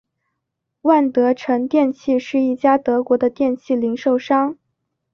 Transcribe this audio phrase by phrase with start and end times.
[0.81, 4.57] 万得城电器是一家德国的电器零售商。